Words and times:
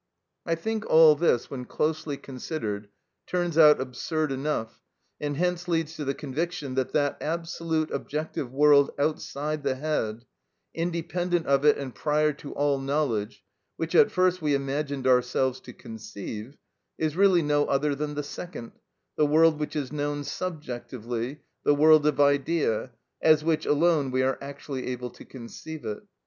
I 0.47 0.55
think 0.55 0.83
all 0.87 1.13
this, 1.13 1.51
when 1.51 1.65
closely 1.65 2.17
considered, 2.17 2.89
turns 3.27 3.55
out 3.55 3.79
absurd 3.79 4.31
enough, 4.31 4.81
and 5.19 5.37
hence 5.37 5.67
leads 5.67 5.95
to 5.95 6.03
the 6.05 6.15
conviction 6.15 6.73
that 6.73 6.91
that 6.93 7.17
absolute 7.21 7.91
objective 7.91 8.51
world 8.51 8.89
outside 8.97 9.61
the 9.61 9.75
head, 9.75 10.25
independent 10.73 11.45
of 11.45 11.63
it 11.65 11.77
and 11.77 11.93
prior 11.93 12.33
to 12.33 12.51
all 12.55 12.79
knowledge, 12.79 13.43
which 13.77 13.93
at 13.93 14.09
first 14.09 14.41
we 14.41 14.55
imagined 14.55 15.05
ourselves 15.05 15.59
to 15.59 15.71
conceive, 15.71 16.57
is 16.97 17.15
really 17.15 17.43
no 17.43 17.65
other 17.67 17.93
than 17.93 18.15
the 18.15 18.23
second, 18.23 18.71
the 19.17 19.27
world 19.27 19.59
which 19.59 19.75
is 19.75 19.91
known 19.91 20.23
subjectively, 20.23 21.41
the 21.63 21.75
world 21.75 22.07
of 22.07 22.19
idea, 22.19 22.89
as 23.21 23.43
which 23.43 23.67
alone 23.67 24.09
we 24.09 24.23
are 24.23 24.39
actually 24.41 24.87
able 24.87 25.11
to 25.11 25.23
conceive 25.25 25.85
it. 25.85 26.01